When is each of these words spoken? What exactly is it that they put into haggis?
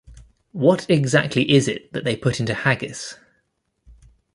What 0.53 0.89
exactly 0.89 1.51
is 1.51 1.67
it 1.67 1.93
that 1.93 2.03
they 2.05 2.17
put 2.17 2.39
into 2.39 2.55
haggis? 2.55 3.19